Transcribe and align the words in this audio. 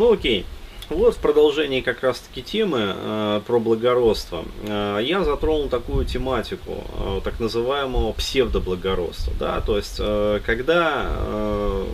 Ну 0.00 0.14
окей. 0.14 0.46
Вот 0.88 1.16
в 1.16 1.18
продолжении 1.18 1.82
как 1.82 2.02
раз 2.02 2.20
таки 2.20 2.42
темы 2.42 2.94
э, 2.96 3.40
про 3.46 3.60
благородство 3.60 4.46
э, 4.62 5.00
я 5.02 5.22
затронул 5.24 5.68
такую 5.68 6.06
тематику 6.06 6.82
э, 6.96 7.20
так 7.22 7.38
называемого 7.38 8.12
псевдоблагородства, 8.14 9.34
да, 9.38 9.60
то 9.60 9.76
есть 9.76 9.96
э, 9.98 10.40
когда 10.46 11.04
э, 11.06 11.86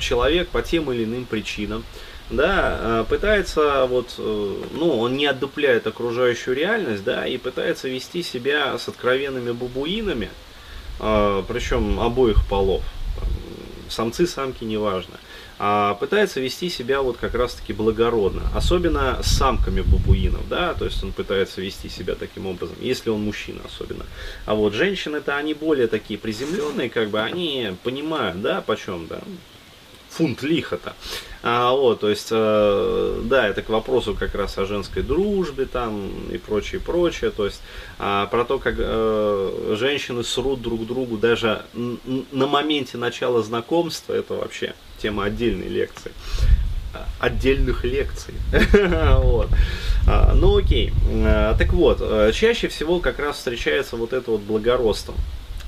человек 0.00 0.48
по 0.48 0.62
тем 0.62 0.90
или 0.90 1.04
иным 1.04 1.26
причинам 1.26 1.84
да, 2.30 2.78
э, 2.80 3.04
пытается 3.06 3.84
вот, 3.84 4.14
э, 4.16 4.62
ну, 4.72 4.98
он 4.98 5.18
не 5.18 5.26
отдупляет 5.26 5.86
окружающую 5.86 6.56
реальность, 6.56 7.04
да, 7.04 7.26
и 7.26 7.36
пытается 7.36 7.90
вести 7.90 8.22
себя 8.22 8.78
с 8.78 8.88
откровенными 8.88 9.50
бабуинами, 9.50 10.30
э, 10.98 11.42
причем 11.46 12.00
обоих 12.00 12.48
полов, 12.48 12.82
самцы, 13.90 14.26
самки, 14.26 14.64
неважно, 14.64 15.18
пытается 15.58 16.40
вести 16.40 16.70
себя 16.70 17.02
вот 17.02 17.16
как 17.16 17.34
раз-таки 17.34 17.72
благородно, 17.72 18.42
особенно 18.54 19.20
с 19.22 19.36
самками 19.36 19.80
бабуинов, 19.80 20.48
да, 20.48 20.74
то 20.74 20.84
есть 20.84 21.02
он 21.02 21.12
пытается 21.12 21.60
вести 21.60 21.88
себя 21.88 22.14
таким 22.14 22.46
образом, 22.46 22.76
если 22.80 23.10
он 23.10 23.22
мужчина 23.22 23.60
особенно. 23.64 24.06
А 24.46 24.54
вот 24.54 24.72
женщины-то, 24.74 25.36
они 25.36 25.54
более 25.54 25.88
такие 25.88 26.18
приземленные, 26.18 26.90
как 26.90 27.10
бы, 27.10 27.20
они 27.20 27.74
понимают, 27.82 28.40
да, 28.40 28.60
почем, 28.60 29.06
да, 29.08 29.20
фунт 30.10 30.42
лиха-то. 30.42 30.94
А, 31.42 31.72
вот, 31.72 32.00
то 32.00 32.10
есть, 32.10 32.28
э, 32.30 33.20
да, 33.24 33.46
это 33.46 33.62
к 33.62 33.68
вопросу 33.68 34.14
как 34.18 34.34
раз 34.34 34.58
о 34.58 34.66
женской 34.66 35.02
дружбе 35.02 35.66
там 35.66 36.10
и 36.30 36.38
прочее, 36.38 36.80
прочее. 36.80 37.30
То 37.30 37.46
есть, 37.46 37.60
а, 37.98 38.26
про 38.26 38.44
то, 38.44 38.58
как 38.58 38.74
э, 38.78 39.76
женщины 39.78 40.24
срут 40.24 40.60
друг 40.60 40.86
другу 40.86 41.16
даже 41.16 41.62
на 41.74 42.46
моменте 42.46 42.98
начала 42.98 43.42
знакомства, 43.42 44.12
это 44.12 44.34
вообще 44.34 44.74
тема 45.00 45.24
отдельной 45.24 45.68
лекции 45.68 46.12
отдельных 47.18 47.84
лекций. 47.84 48.34
вот. 49.18 49.48
а, 50.06 50.34
ну 50.34 50.56
окей. 50.56 50.92
А, 51.24 51.56
так 51.56 51.72
вот, 51.72 51.98
э, 52.00 52.32
чаще 52.34 52.68
всего 52.68 53.00
как 53.00 53.18
раз 53.18 53.36
встречается 53.36 53.96
вот 53.96 54.12
это 54.12 54.30
вот 54.30 54.40
благородство. 54.40 55.14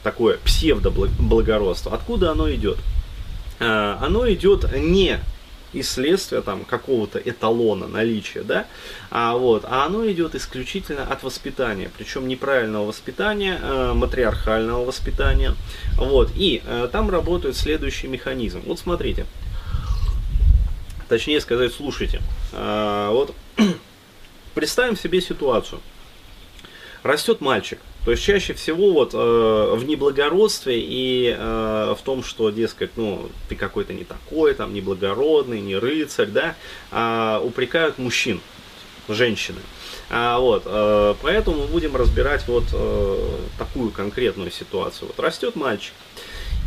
Такое 0.03 0.39
псевдо-благородство. 0.45 1.93
Откуда 1.93 2.31
оно 2.31 2.51
идет? 2.51 2.79
А, 3.59 3.99
оно 4.01 4.31
идет 4.31 4.73
не 4.77 5.19
из 5.73 5.91
следствия 5.91 6.41
там 6.41 6.65
какого-то 6.65 7.19
эталона 7.19 7.87
наличия, 7.87 8.43
да, 8.43 8.67
а 9.11 9.37
вот, 9.37 9.65
а 9.67 9.85
оно 9.87 10.09
идет 10.11 10.35
исключительно 10.35 11.05
от 11.05 11.23
воспитания, 11.23 11.91
причем 11.97 12.27
неправильного 12.29 12.87
воспитания, 12.87 13.59
э, 13.61 13.93
матриархального 13.95 14.85
воспитания, 14.85 15.55
вот, 15.97 16.31
и 16.35 16.63
э, 16.65 16.89
там 16.91 17.11
работает 17.11 17.57
следующий 17.57 18.09
механизм. 18.09 18.63
Вот 18.67 18.79
смотрите, 18.79 19.27
точнее 21.09 21.41
сказать, 21.41 21.73
слушайте, 21.73 22.21
э, 22.53 23.09
вот 23.11 23.35
представим 24.55 24.97
себе 24.97 25.21
ситуацию, 25.21 25.81
растет 27.03 27.41
мальчик, 27.41 27.79
то 28.05 28.13
есть 28.13 28.23
чаще 28.23 28.55
всего 28.55 28.93
вот 28.93 29.13
э, 29.13 29.75
в 29.77 29.85
неблагородстве 29.85 30.81
и 30.81 31.35
э, 31.37 31.95
в 31.99 32.03
том, 32.03 32.25
что, 32.25 32.51
дескать, 32.51 32.93
ну, 32.97 33.29
ты 33.49 33.57
какой-то 33.57 33.93
не 33.93 34.05
такой, 34.05 34.55
там, 34.55 34.73
неблагородный, 34.73 35.61
не 35.61 35.77
рыцарь, 35.77 36.29
да, 36.29 36.55
э, 36.91 37.41
упрекают 37.45 37.99
мужчин, 37.99 38.41
женщины. 39.09 39.61
А, 40.09 40.39
вот, 40.39 40.63
э, 40.65 41.15
поэтому 41.21 41.59
мы 41.59 41.67
будем 41.67 41.95
разбирать 41.95 42.47
вот 42.49 42.65
э, 42.73 43.37
такую 43.59 43.91
конкретную 43.91 44.51
ситуацию. 44.51 45.09
Вот 45.09 45.21
растет 45.21 45.55
мальчик, 45.55 45.93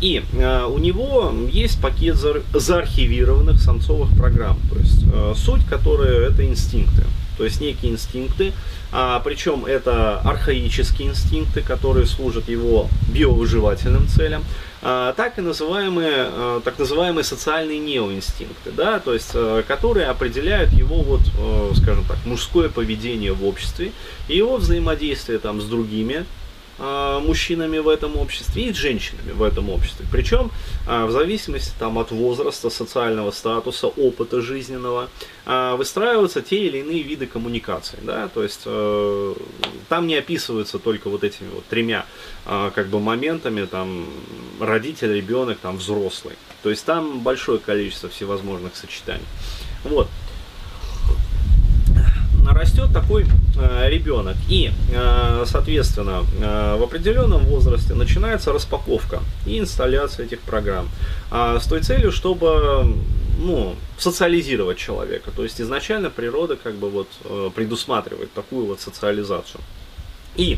и 0.02 0.22
э, 0.34 0.66
у 0.66 0.78
него 0.78 1.34
есть 1.50 1.81
пакет 1.81 2.16
за, 2.16 2.44
заархивированных 2.53 3.59
самцовых 3.59 4.16
программ, 4.18 4.59
то 4.70 4.78
есть 4.78 5.03
э, 5.12 5.34
суть 5.36 5.66
которой 5.66 6.28
это 6.28 6.45
инстинкты 6.45 7.06
то 7.38 7.44
есть 7.44 7.62
некие 7.62 7.92
инстинкты, 7.92 8.53
а, 8.92 9.20
причем 9.20 9.66
это 9.66 10.20
архаические 10.20 11.09
инстинкты, 11.09 11.62
которые 11.62 12.06
служат 12.06 12.48
его 12.50 12.90
биовыживательным 13.13 14.08
целям, 14.08 14.44
а, 14.81 15.13
так 15.13 15.38
и 15.38 15.41
называемые, 15.41 16.12
а, 16.16 16.62
так 16.62 16.78
называемые 16.78 17.24
социальные 17.24 17.80
неоинстинкты, 17.80 18.72
да, 18.72 19.00
то 19.00 19.13
есть, 19.13 19.31
а, 19.34 19.63
которые 19.63 20.08
определяют 20.08 20.72
его, 20.74 21.02
вот, 21.02 21.22
а, 21.38 21.72
скажем 21.75 22.03
так, 22.06 22.18
мужское 22.25 22.69
поведение 22.69 23.34
в 23.34 23.46
обществе 23.46 23.91
и 24.28 24.38
его 24.38 24.58
взаимодействие 24.58 25.40
там 25.40 25.62
с 25.62 25.66
другими 25.66 26.25
мужчинами 26.78 27.78
в 27.78 27.88
этом 27.88 28.17
обществе 28.17 28.69
и 28.69 28.73
женщинами 28.73 29.31
в 29.31 29.44
этом 29.44 29.69
обществе. 29.69 30.06
Причем 30.11 30.51
а, 30.88 31.06
в 31.06 31.11
зависимости 31.11 31.72
там, 31.79 31.97
от 31.97 32.11
возраста, 32.11 32.69
социального 32.69 33.31
статуса, 33.31 33.88
опыта 33.88 34.41
жизненного 34.41 35.09
а, 35.45 35.75
выстраиваются 35.75 36.41
те 36.41 36.67
или 36.67 36.79
иные 36.79 37.03
виды 37.03 37.28
коммуникации. 37.28 38.00
Да? 38.01 38.28
То 38.28 38.44
есть 38.44 38.61
э, 38.66 39.34
там 39.89 40.07
не 40.07 40.16
описываются 40.16 40.79
только 40.79 41.09
вот 41.09 41.23
этими 41.23 41.50
вот 41.53 41.66
тремя 41.66 42.06
как 42.45 42.88
бы 42.88 43.00
моментами, 43.00 43.66
там 43.66 44.05
родитель, 44.59 45.13
ребенок, 45.13 45.59
там 45.59 45.78
взрослый. 45.78 46.35
То 46.61 46.69
есть 46.69 46.84
там 46.85 47.19
большое 47.19 47.59
количество 47.59 48.09
всевозможных 48.09 48.75
сочетаний. 48.75 49.25
Вот 49.84 50.07
растет 52.45 52.91
такой 52.94 53.25
ребенок. 53.56 54.36
И, 54.50 54.72
э, 54.91 55.44
соответственно, 55.46 56.25
э, 56.41 56.75
в 56.78 56.84
определенном 56.84 57.44
возрасте 57.46 57.94
начинается 57.94 58.52
распаковка 58.52 59.19
и 59.46 59.59
инсталляция 59.59 60.25
этих 60.25 60.40
программ. 60.40 60.90
Э, 61.31 61.59
с 61.62 61.68
той 61.68 61.81
целью, 61.81 62.12
чтобы 62.12 62.96
ну, 63.40 63.75
социализировать 63.97 64.78
человека. 64.78 65.31
То 65.36 65.44
есть 65.44 65.59
изначально 65.62 66.09
природа 66.09 66.56
как 66.56 66.75
бы 66.75 66.90
вот 66.90 67.08
э, 67.25 67.50
предусматривает 67.56 68.31
такую 68.34 68.66
вот 68.66 68.81
социализацию. 68.81 69.62
И 70.35 70.58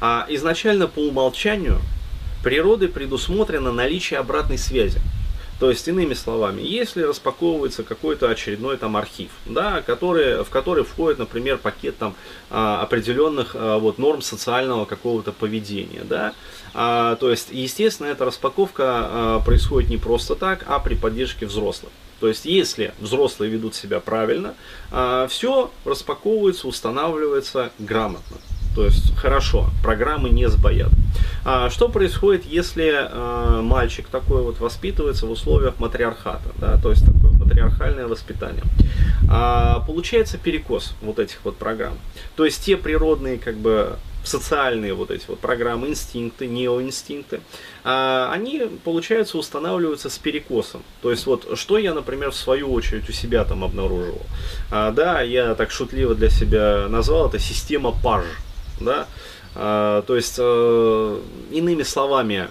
э, 0.00 0.22
изначально 0.28 0.86
по 0.86 1.00
умолчанию 1.00 1.80
природой 2.42 2.88
предусмотрено 2.88 3.72
наличие 3.72 4.20
обратной 4.20 4.58
связи. 4.58 5.00
То 5.58 5.70
есть, 5.70 5.88
иными 5.88 6.12
словами, 6.12 6.60
если 6.60 7.02
распаковывается 7.02 7.82
какой-то 7.82 8.28
очередной 8.28 8.76
там 8.76 8.96
архив, 8.96 9.30
да, 9.46 9.80
который, 9.80 10.44
в 10.44 10.50
который 10.50 10.84
входит, 10.84 11.18
например, 11.18 11.56
пакет 11.56 11.96
там 11.96 12.14
а, 12.50 12.82
определенных 12.82 13.52
а, 13.54 13.78
вот, 13.78 13.96
норм 13.98 14.20
социального 14.20 14.84
какого-то 14.84 15.32
поведения, 15.32 16.02
да, 16.04 16.34
а, 16.74 17.16
то 17.16 17.30
есть, 17.30 17.48
естественно, 17.52 18.08
эта 18.08 18.26
распаковка 18.26 19.40
происходит 19.46 19.88
не 19.88 19.96
просто 19.96 20.34
так, 20.34 20.64
а 20.66 20.78
при 20.78 20.94
поддержке 20.94 21.46
взрослых. 21.46 21.92
То 22.20 22.28
есть, 22.28 22.44
если 22.44 22.92
взрослые 22.98 23.50
ведут 23.50 23.74
себя 23.74 24.00
правильно, 24.00 24.54
все 25.28 25.70
распаковывается, 25.84 26.66
устанавливается 26.66 27.72
грамотно. 27.78 28.38
То 28.76 28.84
есть 28.84 29.16
хорошо, 29.16 29.70
программы 29.82 30.28
не 30.28 30.50
сбоят. 30.50 30.90
А 31.46 31.70
что 31.70 31.88
происходит, 31.88 32.44
если 32.44 33.08
э, 33.08 33.60
мальчик 33.62 34.06
такой 34.06 34.42
вот 34.42 34.60
воспитывается 34.60 35.24
в 35.24 35.30
условиях 35.30 35.80
матриархата, 35.80 36.50
да, 36.58 36.78
то 36.78 36.90
есть 36.90 37.06
такое 37.06 37.30
матриархальное 37.30 38.06
воспитание? 38.06 38.64
А, 39.30 39.80
получается 39.86 40.36
перекос 40.36 40.94
вот 41.00 41.18
этих 41.18 41.38
вот 41.44 41.56
программ. 41.56 41.94
То 42.36 42.44
есть 42.44 42.62
те 42.66 42.76
природные 42.76 43.38
как 43.38 43.56
бы 43.56 43.96
социальные 44.24 44.92
вот 44.92 45.10
эти 45.10 45.24
вот 45.26 45.38
программы, 45.38 45.88
инстинкты, 45.88 46.46
неоинстинкты, 46.46 47.40
а, 47.82 48.30
они, 48.30 48.64
получается, 48.84 49.38
устанавливаются 49.38 50.10
с 50.10 50.18
перекосом. 50.18 50.82
То 51.00 51.10
есть 51.10 51.24
вот, 51.24 51.58
что 51.58 51.78
я, 51.78 51.94
например, 51.94 52.30
в 52.30 52.36
свою 52.36 52.70
очередь 52.74 53.08
у 53.08 53.12
себя 53.12 53.42
там 53.46 53.64
обнаруживал. 53.64 54.20
А, 54.70 54.90
да, 54.90 55.22
я 55.22 55.54
так 55.54 55.70
шутливо 55.70 56.14
для 56.14 56.28
себя 56.28 56.88
назвал 56.90 57.30
это 57.30 57.38
система 57.38 57.92
паж 57.92 58.26
да, 58.80 59.06
а, 59.54 60.02
то 60.02 60.16
есть, 60.16 60.36
э, 60.38 61.20
иными 61.50 61.82
словами, 61.82 62.48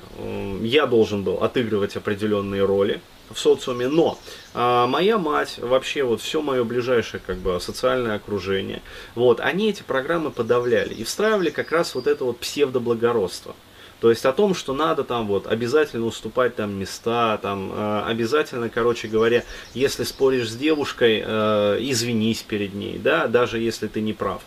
я 0.62 0.88
должен 0.88 1.24
был 1.24 1.36
отыгрывать 1.44 1.96
определенные 1.96 2.66
роли 2.66 3.00
в 3.30 3.40
социуме, 3.40 3.88
но 3.88 4.18
а, 4.54 4.88
моя 4.88 5.18
мать, 5.18 5.60
вообще 5.60 6.04
вот 6.04 6.22
все 6.22 6.42
мое 6.42 6.64
ближайшее 6.64 7.22
как 7.26 7.38
бы 7.38 7.60
социальное 7.60 8.16
окружение, 8.16 8.82
вот, 9.14 9.40
они 9.40 9.70
эти 9.70 9.84
программы 9.84 10.32
подавляли 10.32 10.94
и 10.94 11.04
встраивали 11.04 11.52
как 11.52 11.72
раз 11.72 11.94
вот 11.94 12.08
это 12.08 12.26
вот 12.26 12.40
псевдоблагородство. 12.40 13.56
То 14.02 14.10
есть 14.10 14.26
о 14.26 14.34
том, 14.34 14.54
что 14.54 14.74
надо 14.74 15.04
там 15.04 15.28
вот 15.28 15.48
обязательно 15.48 16.06
уступать 16.06 16.56
там 16.56 16.74
места, 16.74 17.38
там 17.42 17.72
э, 17.74 18.04
обязательно, 18.06 18.70
короче 18.70 19.08
говоря, 19.08 19.44
если 19.74 20.04
споришь 20.04 20.50
с 20.50 20.56
девушкой, 20.56 21.24
э, 21.26 21.78
извинись 21.80 22.42
перед 22.42 22.74
ней, 22.74 22.98
да, 22.98 23.28
даже 23.28 23.58
если 23.58 23.88
ты 23.88 24.02
не 24.02 24.14
прав. 24.14 24.42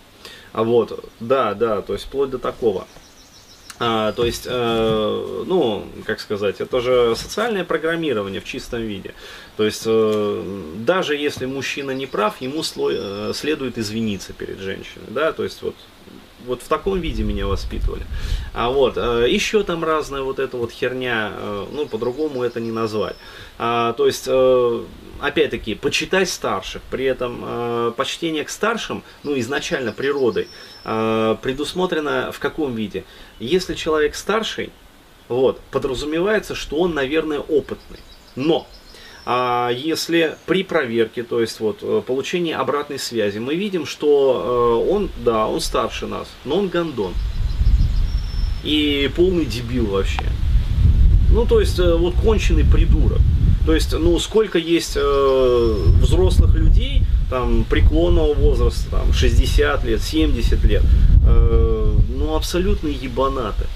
А 0.58 0.64
вот, 0.64 1.08
да, 1.20 1.54
да, 1.54 1.82
то 1.82 1.92
есть 1.92 2.06
вплоть 2.06 2.30
до 2.30 2.38
такого. 2.40 2.88
А, 3.78 4.10
то 4.10 4.24
есть, 4.24 4.42
э, 4.44 5.44
ну, 5.46 5.86
как 6.04 6.18
сказать, 6.18 6.60
это 6.60 6.80
же 6.80 7.14
социальное 7.14 7.62
программирование 7.62 8.40
в 8.40 8.44
чистом 8.44 8.80
виде. 8.82 9.14
То 9.56 9.64
есть, 9.64 9.84
э, 9.86 10.72
даже 10.80 11.14
если 11.14 11.46
мужчина 11.46 11.92
не 11.92 12.06
прав, 12.06 12.40
ему 12.40 12.64
слой, 12.64 12.96
э, 12.98 13.32
следует 13.36 13.78
извиниться 13.78 14.32
перед 14.32 14.58
женщиной, 14.58 15.06
да, 15.10 15.30
то 15.30 15.44
есть 15.44 15.62
вот 15.62 15.76
вот 16.46 16.62
в 16.62 16.68
таком 16.68 17.00
виде 17.00 17.22
меня 17.22 17.46
воспитывали. 17.46 18.02
А 18.54 18.70
вот, 18.70 18.96
э, 18.96 19.26
еще 19.28 19.62
там 19.62 19.84
разная 19.84 20.22
вот 20.22 20.38
эта 20.38 20.56
вот 20.56 20.72
херня, 20.72 21.32
э, 21.34 21.66
ну, 21.72 21.86
по-другому 21.86 22.42
это 22.42 22.60
не 22.60 22.70
назвать. 22.70 23.16
А, 23.58 23.92
то 23.94 24.06
есть, 24.06 24.24
э, 24.26 24.84
опять-таки, 25.20 25.74
почитать 25.74 26.28
старших, 26.28 26.82
при 26.90 27.04
этом 27.04 27.92
почтение 27.94 28.44
к 28.44 28.50
старшим, 28.50 29.02
ну, 29.24 29.36
изначально 29.40 29.92
природой, 29.92 30.46
предусмотрено 30.84 32.30
в 32.30 32.38
каком 32.38 32.76
виде? 32.76 33.04
Если 33.40 33.74
человек 33.74 34.14
старший, 34.14 34.70
вот, 35.28 35.60
подразумевается, 35.72 36.54
что 36.54 36.76
он, 36.76 36.94
наверное, 36.94 37.40
опытный. 37.40 37.98
Но 38.36 38.68
если 39.76 40.36
при 40.46 40.64
проверке, 40.64 41.22
то 41.22 41.40
есть 41.40 41.60
вот 41.60 41.80
э, 41.82 42.02
получении 42.06 42.54
обратной 42.54 42.98
связи, 42.98 43.38
мы 43.38 43.56
видим, 43.56 43.84
что 43.84 44.82
э, 44.86 44.90
он, 44.90 45.10
да, 45.18 45.46
он 45.46 45.60
старше 45.60 46.06
нас, 46.06 46.28
но 46.46 46.56
он 46.56 46.68
гондон. 46.68 47.12
И 48.64 49.10
полный 49.14 49.44
дебил 49.44 49.86
вообще. 49.86 50.24
Ну, 51.30 51.44
то 51.44 51.60
есть, 51.60 51.78
э, 51.78 51.94
вот 51.94 52.14
конченый 52.14 52.64
придурок. 52.64 53.20
То 53.66 53.74
есть, 53.74 53.92
ну, 53.92 54.18
сколько 54.18 54.58
есть 54.58 54.96
э, 54.96 55.74
взрослых 56.00 56.54
людей, 56.54 57.02
там, 57.28 57.64
преклонного 57.64 58.32
возраста, 58.32 58.90
там, 58.90 59.12
60 59.12 59.84
лет, 59.84 60.00
70 60.00 60.64
лет, 60.64 60.82
э, 61.26 61.94
ну, 62.08 62.34
абсолютно 62.34 62.88
ебанаты. 62.88 63.66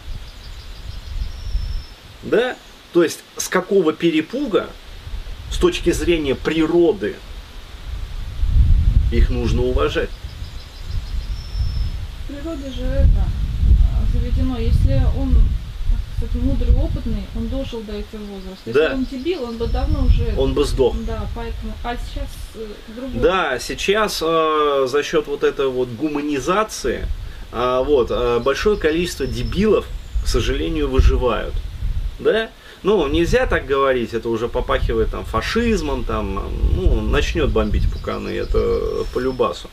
Да? 2.22 2.56
То 2.94 3.02
есть, 3.02 3.20
с 3.36 3.48
какого 3.48 3.92
перепуга, 3.92 4.68
с 5.52 5.58
точки 5.58 5.92
зрения 5.92 6.34
природы, 6.34 7.16
их 9.12 9.30
нужно 9.30 9.62
уважать. 9.62 10.10
Природа 12.26 12.72
же 12.72 12.82
это 12.82 13.28
заведено, 14.12 14.58
если 14.58 15.02
он 15.16 15.36
кстати, 16.22 16.36
мудрый, 16.44 16.74
опытный, 16.76 17.24
он 17.34 17.48
дожил 17.48 17.80
до 17.80 17.94
этого 17.94 18.22
возраста. 18.22 18.62
Если 18.66 18.80
Да. 18.80 18.94
он 18.94 19.04
дебил, 19.04 19.42
он 19.42 19.56
бы 19.56 19.66
давно 19.66 20.06
уже... 20.06 20.32
Он 20.36 20.54
бы 20.54 20.64
сдох. 20.64 20.94
Да, 21.04 21.26
поэтому... 21.34 21.72
А 21.82 21.96
сейчас 21.96 22.28
э, 22.54 22.66
другое. 22.94 23.22
Да, 23.22 23.58
сейчас 23.58 24.22
э, 24.24 24.86
за 24.88 25.02
счет 25.02 25.26
вот 25.26 25.42
этой 25.42 25.68
вот 25.68 25.88
гуманизации 25.88 27.08
э, 27.50 27.82
вот, 27.84 28.12
э, 28.12 28.38
большое 28.38 28.76
количество 28.76 29.26
дебилов, 29.26 29.86
к 30.24 30.28
сожалению, 30.28 30.88
выживают. 30.88 31.54
Да? 32.20 32.50
Ну, 32.82 33.06
нельзя 33.06 33.46
так 33.46 33.66
говорить, 33.66 34.12
это 34.12 34.28
уже 34.28 34.48
попахивает 34.48 35.10
там 35.10 35.24
фашизмом, 35.24 36.02
там, 36.02 36.42
ну, 36.74 37.00
начнет 37.00 37.50
бомбить 37.50 37.90
пуканы, 37.90 38.30
это 38.30 39.04
по 39.14 39.20
любасу. 39.20 39.70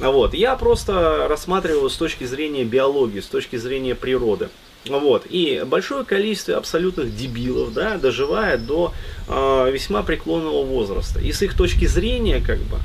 А 0.00 0.10
Вот, 0.10 0.32
я 0.32 0.54
просто 0.54 1.26
рассматриваю 1.28 1.90
с 1.90 1.96
точки 1.96 2.24
зрения 2.24 2.64
биологии, 2.64 3.20
с 3.20 3.26
точки 3.26 3.56
зрения 3.56 3.96
природы. 3.96 4.48
Вот, 4.88 5.26
и 5.28 5.62
большое 5.66 6.04
количество 6.04 6.56
абсолютных 6.56 7.16
дебилов, 7.16 7.72
да, 7.72 7.98
доживает 7.98 8.66
до 8.66 8.92
э, 9.28 9.70
весьма 9.72 10.02
преклонного 10.02 10.64
возраста. 10.64 11.20
И 11.20 11.32
с 11.32 11.42
их 11.42 11.56
точки 11.56 11.86
зрения, 11.86 12.40
как 12.40 12.58
бы, 12.58 12.78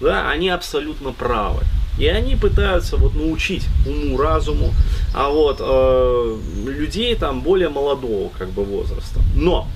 да, 0.00 0.28
они 0.28 0.50
абсолютно 0.50 1.12
правы. 1.12 1.62
И 1.98 2.06
они 2.08 2.34
пытаются 2.34 2.96
вот 2.96 3.14
научить 3.14 3.66
уму, 3.86 4.16
разуму, 4.16 4.74
а 5.14 5.30
вот 5.30 5.58
э, 5.60 6.36
людей 6.66 7.14
там 7.14 7.40
более 7.40 7.68
молодого 7.68 8.30
как 8.36 8.48
бы 8.48 8.64
возраста. 8.64 9.20
Но 9.36 9.68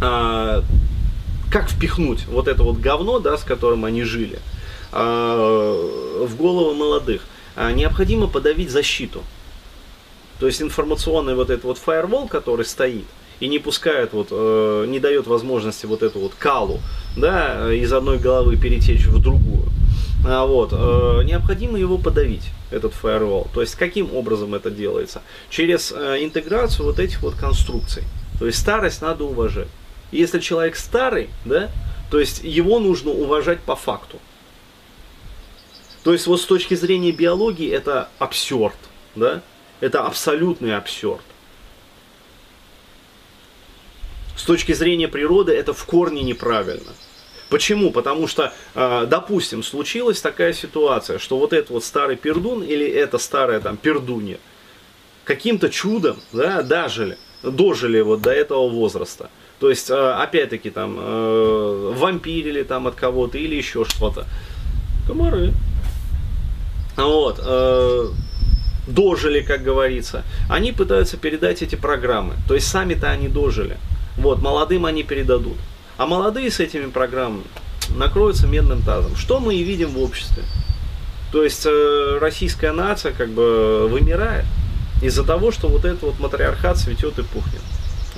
э, 0.00 0.62
как 1.50 1.68
впихнуть 1.68 2.26
вот 2.26 2.46
это 2.46 2.62
вот 2.62 2.78
говно, 2.78 3.18
да, 3.18 3.36
с 3.36 3.42
которым 3.42 3.84
они 3.84 4.04
жили, 4.04 4.38
э, 4.92 6.24
в 6.26 6.36
головы 6.36 6.74
молодых? 6.74 7.22
Э, 7.56 7.72
необходимо 7.72 8.28
подавить 8.28 8.70
защиту. 8.70 9.22
То 10.38 10.46
есть 10.46 10.62
информационный 10.62 11.34
вот 11.34 11.50
этот 11.50 11.64
вот 11.64 11.78
фаервол, 11.78 12.28
который 12.28 12.64
стоит 12.64 13.04
и 13.40 13.48
не 13.48 13.58
пускает 13.58 14.12
вот, 14.12 14.28
э, 14.30 14.86
не 14.88 15.00
дает 15.00 15.26
возможности 15.26 15.86
вот 15.86 16.02
эту 16.02 16.20
вот 16.20 16.34
калу, 16.34 16.80
да, 17.16 17.72
из 17.72 17.92
одной 17.92 18.18
головы 18.18 18.56
перетечь 18.56 19.06
в 19.06 19.20
другую. 19.20 19.67
А 20.26 20.44
вот, 20.46 20.72
э, 20.72 21.22
необходимо 21.24 21.78
его 21.78 21.96
подавить, 21.96 22.50
этот 22.70 22.92
фаервол. 22.92 23.48
То 23.54 23.60
есть 23.60 23.76
каким 23.76 24.14
образом 24.14 24.54
это 24.54 24.70
делается? 24.70 25.22
Через 25.48 25.92
э, 25.92 26.24
интеграцию 26.24 26.86
вот 26.86 26.98
этих 26.98 27.22
вот 27.22 27.34
конструкций. 27.34 28.02
То 28.38 28.46
есть 28.46 28.58
старость 28.58 29.00
надо 29.00 29.24
уважать. 29.24 29.68
И 30.10 30.18
Если 30.18 30.40
человек 30.40 30.76
старый, 30.76 31.30
да, 31.44 31.70
то 32.10 32.18
есть 32.18 32.42
его 32.42 32.78
нужно 32.78 33.10
уважать 33.10 33.60
по 33.60 33.76
факту. 33.76 34.18
То 36.04 36.12
есть 36.12 36.26
вот 36.26 36.40
с 36.40 36.44
точки 36.44 36.74
зрения 36.74 37.12
биологии 37.12 37.70
это 37.70 38.08
абсурд, 38.18 38.76
да? 39.14 39.42
Это 39.80 40.04
абсолютный 40.04 40.76
абсурд. 40.76 41.22
С 44.36 44.42
точки 44.42 44.72
зрения 44.72 45.08
природы 45.08 45.52
это 45.52 45.74
в 45.74 45.84
корне 45.84 46.22
неправильно. 46.22 46.92
Почему? 47.48 47.90
Потому 47.90 48.26
что, 48.26 48.52
э, 48.74 49.06
допустим, 49.08 49.62
случилась 49.62 50.20
такая 50.20 50.52
ситуация, 50.52 51.18
что 51.18 51.38
вот 51.38 51.52
этот 51.52 51.70
вот 51.70 51.84
старый 51.84 52.16
пердун 52.16 52.62
или 52.62 52.86
эта 52.86 53.18
старая 53.18 53.60
там 53.60 53.76
пердунья 53.76 54.38
каким-то 55.28 55.68
чудом 55.68 56.16
да, 56.32 56.62
дожили, 56.62 57.18
дожили 57.42 58.00
вот 58.00 58.22
до 58.22 58.30
этого 58.30 58.68
возраста. 58.68 59.28
То 59.60 59.68
есть, 59.68 59.90
э, 59.90 59.94
опять-таки, 59.94 60.70
там, 60.70 60.96
э, 60.98 61.92
вампирили 61.96 62.62
там 62.62 62.86
от 62.86 62.94
кого-то 62.94 63.36
или 63.36 63.54
еще 63.54 63.84
что-то. 63.84 64.26
Комары. 65.06 65.52
Вот. 66.96 67.40
э, 67.44 68.06
дожили, 68.86 69.40
как 69.40 69.62
говорится. 69.62 70.24
Они 70.48 70.72
пытаются 70.72 71.18
передать 71.18 71.60
эти 71.62 71.74
программы. 71.74 72.34
То 72.48 72.54
есть, 72.54 72.68
сами-то 72.68 73.10
они 73.10 73.28
дожили. 73.28 73.76
Вот, 74.16 74.40
молодым 74.40 74.86
они 74.86 75.02
передадут. 75.02 75.58
А 75.98 76.06
молодые 76.06 76.50
с 76.50 76.60
этими 76.60 76.86
программами 76.86 77.44
накроются 77.96 78.46
медным 78.46 78.82
тазом. 78.82 79.16
Что 79.16 79.40
мы 79.40 79.56
и 79.56 79.64
видим 79.64 79.90
в 79.90 80.02
обществе. 80.02 80.44
То 81.32 81.44
есть 81.44 81.66
э, 81.66 82.18
российская 82.20 82.72
нация 82.72 83.12
как 83.12 83.28
бы 83.30 83.86
вымирает 83.88 84.46
из-за 85.02 85.24
того, 85.24 85.52
что 85.52 85.68
вот 85.68 85.84
этот 85.84 86.02
вот 86.02 86.20
матриархат 86.20 86.78
цветет 86.78 87.18
и 87.18 87.22
пухнет. 87.22 87.60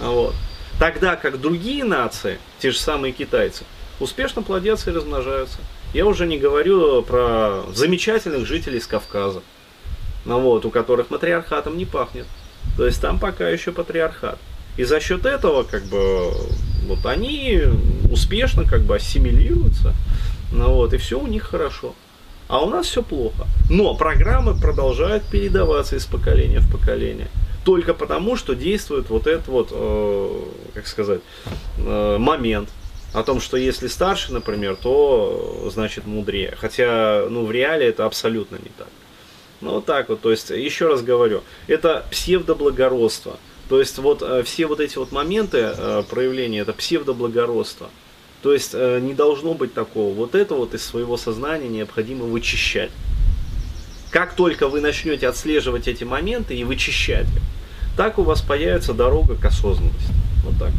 А 0.00 0.10
Вот. 0.10 0.34
Тогда 0.78 1.16
как 1.16 1.40
другие 1.40 1.84
нации, 1.84 2.38
те 2.58 2.70
же 2.70 2.78
самые 2.78 3.12
китайцы, 3.12 3.64
успешно 3.98 4.42
плодятся 4.42 4.90
и 4.90 4.94
размножаются. 4.94 5.58
Я 5.92 6.06
уже 6.06 6.26
не 6.26 6.38
говорю 6.38 7.02
про 7.02 7.64
замечательных 7.74 8.46
жителей 8.46 8.80
с 8.80 8.86
Кавказа, 8.86 9.42
ну 10.24 10.40
вот, 10.40 10.64
у 10.64 10.70
которых 10.70 11.10
матриархатом 11.10 11.76
не 11.76 11.84
пахнет. 11.84 12.26
То 12.76 12.86
есть 12.86 13.00
там 13.00 13.18
пока 13.18 13.48
еще 13.48 13.72
патриархат. 13.72 14.38
И 14.76 14.84
за 14.84 15.00
счет 15.00 15.26
этого, 15.26 15.64
как 15.64 15.84
бы, 15.84 16.32
вот 16.90 17.06
они 17.06 17.62
успешно 18.10 18.64
как 18.64 18.82
бы 18.82 18.96
ассимилируются. 18.96 19.94
Ну 20.50 20.74
вот, 20.74 20.92
и 20.92 20.96
все 20.96 21.20
у 21.20 21.26
них 21.26 21.44
хорошо. 21.44 21.94
А 22.48 22.64
у 22.64 22.68
нас 22.68 22.86
все 22.86 23.02
плохо. 23.02 23.46
Но 23.70 23.94
программы 23.94 24.54
продолжают 24.60 25.22
передаваться 25.24 25.94
из 25.94 26.04
поколения 26.04 26.58
в 26.58 26.70
поколение. 26.70 27.28
Только 27.64 27.94
потому, 27.94 28.36
что 28.36 28.56
действует 28.56 29.08
вот 29.08 29.28
этот 29.28 29.46
вот, 29.46 29.68
э, 29.70 30.42
как 30.74 30.88
сказать, 30.88 31.20
э, 31.78 32.16
момент 32.18 32.68
о 33.12 33.22
том, 33.22 33.40
что 33.40 33.56
если 33.56 33.86
старше, 33.86 34.32
например, 34.32 34.74
то 34.74 35.62
э, 35.66 35.70
значит 35.70 36.06
мудрее. 36.06 36.56
Хотя, 36.58 37.26
ну, 37.30 37.44
в 37.44 37.52
реале 37.52 37.86
это 37.86 38.04
абсолютно 38.04 38.56
не 38.56 38.70
так. 38.76 38.88
Ну, 39.60 39.74
вот 39.74 39.84
так 39.84 40.08
вот, 40.08 40.20
то 40.20 40.32
есть, 40.32 40.50
еще 40.50 40.88
раз 40.88 41.02
говорю, 41.02 41.42
это 41.68 42.04
псевдоблагородство. 42.10 43.36
То 43.70 43.78
есть, 43.78 43.96
вот 43.98 44.20
э, 44.20 44.42
все 44.42 44.66
вот 44.66 44.80
эти 44.80 44.98
вот 44.98 45.12
моменты 45.12 45.58
э, 45.58 46.02
проявления, 46.10 46.58
это 46.58 46.72
псевдоблагородство. 46.72 47.88
То 48.42 48.52
есть, 48.52 48.72
э, 48.74 48.98
не 49.00 49.14
должно 49.14 49.54
быть 49.54 49.72
такого. 49.72 50.12
Вот 50.12 50.34
это 50.34 50.56
вот 50.56 50.74
из 50.74 50.84
своего 50.84 51.16
сознания 51.16 51.68
необходимо 51.68 52.24
вычищать. 52.24 52.90
Как 54.10 54.34
только 54.34 54.66
вы 54.66 54.80
начнете 54.80 55.28
отслеживать 55.28 55.86
эти 55.86 56.02
моменты 56.02 56.56
и 56.56 56.64
вычищать 56.64 57.28
их, 57.28 57.42
так 57.96 58.18
у 58.18 58.22
вас 58.22 58.42
появится 58.42 58.92
дорога 58.92 59.36
к 59.36 59.44
осознанности. 59.44 60.12
Вот 60.44 60.58
так. 60.58 60.72